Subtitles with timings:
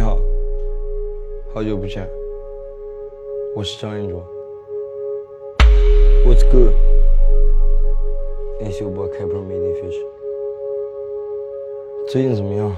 [0.00, 0.18] 好
[1.52, 2.08] 好久不见，
[3.54, 4.22] 我是张云卓。
[6.24, 6.72] What's good?
[8.60, 9.96] It's your boy Captain Mini Fish。
[12.08, 12.74] 最近怎么样？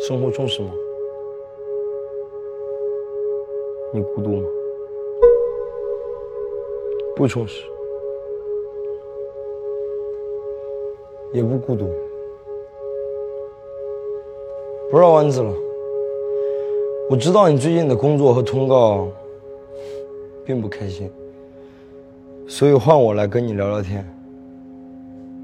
[0.00, 0.72] 生活充实吗？
[3.92, 4.48] 你孤独吗？
[7.14, 7.64] 不充实，
[11.32, 11.88] 也不孤独。
[14.90, 15.52] 不绕弯子了。
[17.10, 19.08] 我知道你最近的工作和通告
[20.46, 21.10] 并不开心，
[22.46, 24.02] 所以换我来跟你聊聊天，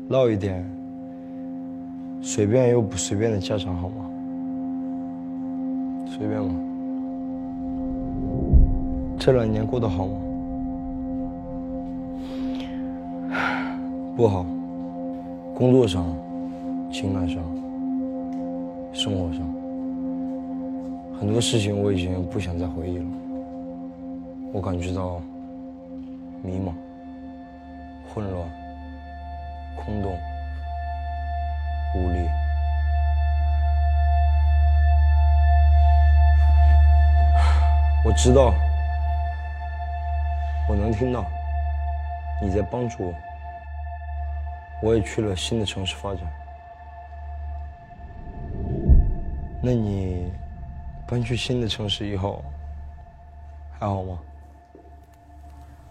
[0.09, 0.65] 唠一点
[2.23, 4.11] 随便又不随便的家常，好吗？
[6.07, 6.55] 随便吗？
[9.19, 10.13] 这两年过得好吗？
[14.17, 14.47] 不好，
[15.55, 16.05] 工作上、
[16.91, 17.43] 情感上、
[18.95, 19.41] 生活上，
[21.19, 23.05] 很多事情我已经不想再回忆了。
[24.53, 25.21] 我感觉到
[26.43, 26.73] 迷茫、
[28.09, 28.49] 混乱、
[29.75, 30.17] 空洞、
[31.97, 32.29] 无力。
[38.05, 38.55] 我知道，
[40.69, 41.27] 我能听到
[42.41, 43.15] 你在帮助我。
[44.81, 46.21] 我也去了新的城市发展。
[49.67, 50.31] 那你
[51.09, 52.45] 搬去新的城市以后
[53.79, 54.19] 还好吗？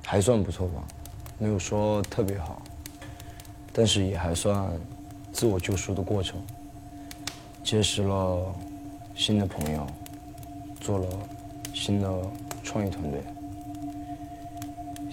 [0.06, 0.84] 还算不错吧，
[1.40, 2.62] 没有说特别好，
[3.74, 4.70] 但是也还算
[5.32, 6.40] 自我救赎的过程。
[7.64, 8.54] 结识了
[9.16, 9.88] 新的朋友，
[10.80, 11.08] 做了
[11.74, 12.08] 新的
[12.62, 13.22] 创意团队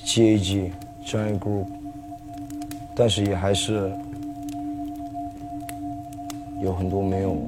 [0.05, 0.71] ，GAG
[1.07, 1.65] 专业 group，
[2.95, 3.91] 但是也还是
[6.61, 7.39] 有很多没有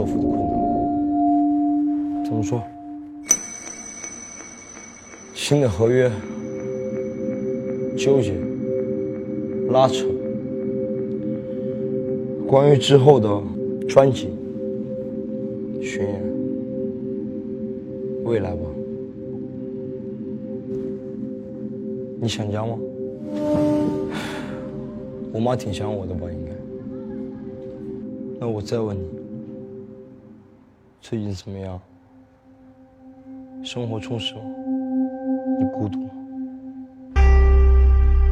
[0.00, 2.24] 克服的困难。
[2.24, 2.62] 怎么说？
[5.34, 6.10] 新的合约
[7.98, 8.32] 纠结、
[9.68, 10.06] 拉扯，
[12.48, 13.42] 关于之后的
[13.86, 14.30] 专辑
[15.82, 16.22] 巡演，
[18.24, 18.62] 未来吧，
[22.18, 22.78] 你想家吗？
[25.30, 26.52] 我妈挺想我的吧，应该。
[28.38, 29.02] 那我再问你，
[31.00, 31.80] 最近怎么样？
[33.64, 34.42] 生活充实吗？
[35.58, 36.10] 你孤独吗？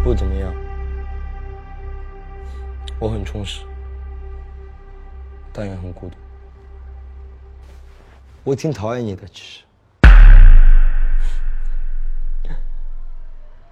[0.04, 0.54] 不怎么样。
[3.00, 3.64] 我很充实，
[5.52, 6.16] 但也很孤独。
[8.44, 9.64] 我挺讨厌你的，其实。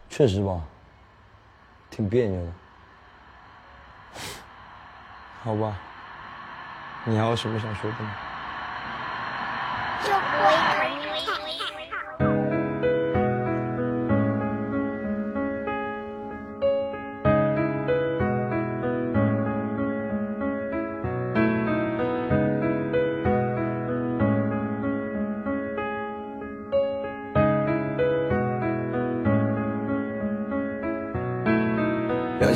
[0.08, 0.64] 确实吧，
[1.90, 2.52] 挺别扭的。
[5.42, 5.78] 好吧，
[7.04, 8.16] 你还有什么想说的吗？
[10.04, 11.66] 两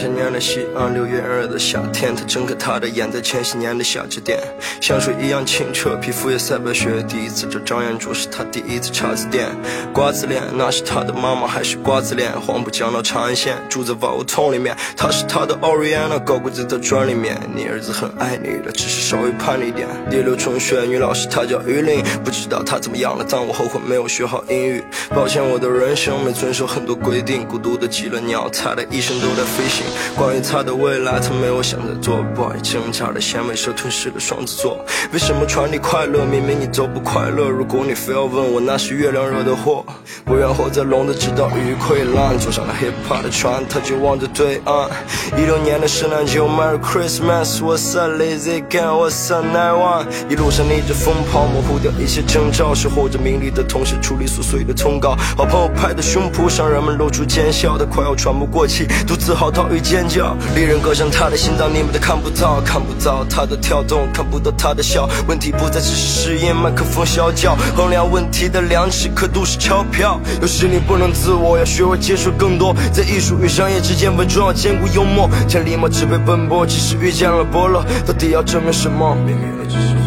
[0.01, 4.39] 千年的西安，六月二的夏天，他睁开他的眼，在千禧年的夏至点，
[4.81, 7.05] 香水一样清澈，皮肤也赛白雪。
[7.07, 9.47] 第一次找张彦卓是他第一次查字典，
[9.93, 12.33] 瓜子脸那是他的妈妈还是瓜子脸？
[12.41, 17.39] 黄浦江到长安县，住在瓦屋丛里面，他是他的 Oriana，高贵在他砖里面。
[17.55, 19.87] 你儿子很爱你的，只是稍微叛逆点。
[20.11, 24.83] 第六中学女老师她叫于玲，不知道她怎么样了，但我后悔没有学好英语。
[25.11, 29.85] 抱歉，我的人生没遵守很多规定，孤独的极了鸟，它的一生都在飞行。
[30.17, 34.79] 关于他的未来，他没有想着做 boy，挣扎的纤维蛇吞噬了双子座。
[35.13, 37.49] 为什么传递快乐，明明你都不快乐？
[37.49, 39.85] 如果你非要问我，那是月亮惹的祸。
[40.25, 44.89] 不愿活在笼子，直到鱼溃烂，坐上了 hip hop 的船，他就望着对岸。
[45.37, 50.07] 一六年的圣诞节，Merry Christmas，What's a lazy again，我 s night one。
[50.29, 55.17] 一路上逆着风跑，模糊掉一些征兆，守候着名利的同时处理琐碎的通告。
[55.37, 60.37] 好朋友拍的胸脯上，人们露出奸笑，他快要喘不过气，独自嚎啕尖叫。
[60.55, 65.09] 利刃割伤他的心脏，你们都看不到，看不到他的跳动，看不到他的笑。
[65.27, 70.21] 问题不再只是试验，麦克风啸叫，衡量问题的量尺刻度是钞票。
[70.41, 75.29] 有时你不能自我，要学会接受更多，在艺术与商业之间稳重要兼顾幽默。
[75.49, 79.15] 千里马只为奔波，即使遇见了伯乐，到底要证明什么？
[79.27, 80.00] 命运只是。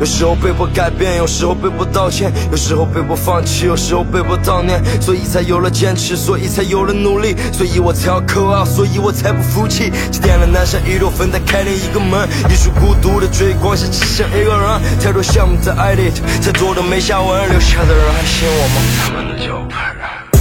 [0.00, 9.90] 有时候被迫改变，有时候被迫道歉，有时候被迫放弃，有时候被迫悼念，所以才有了坚持，所以才有了努力，所以我才要渴望，所以我才不服气。
[10.10, 12.28] 祭奠了南山一朵粉，再开另一个门。
[12.50, 15.00] 一束孤独的追光，像只剩一个人。
[15.00, 18.82] 太多项目在 edit，太多的没下文，留下的人还信我吗？
[19.00, 20.33] 他们的脚本。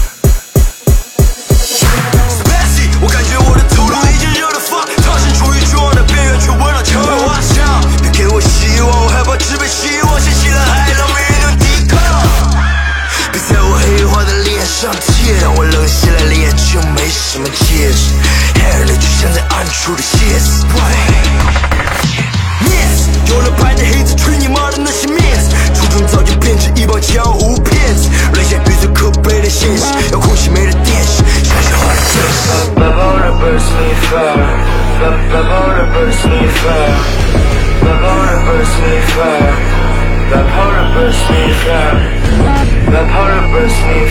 [36.03, 36.43] 白袍的 burst me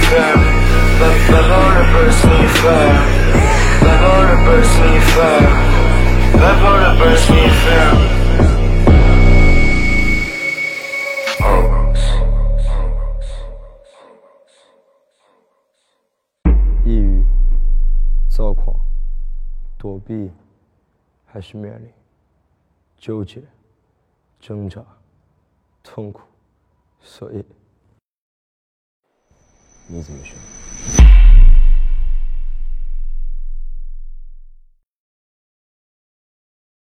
[0.07, 0.31] fire，
[0.99, 2.31] 白白袍的 burst me
[2.63, 2.87] fire，
[3.81, 5.43] 白袍的 burst me fire，
[6.39, 7.95] 白袍的 burst me fire。
[16.85, 17.25] 抑郁、
[18.29, 18.73] 躁狂、
[19.77, 20.31] 躲避，
[21.32, 21.90] 还是面临
[22.98, 23.42] 纠结、
[24.38, 24.84] 挣扎、
[25.82, 26.24] 痛苦，
[27.00, 27.42] 所以
[29.88, 30.36] 你怎么选？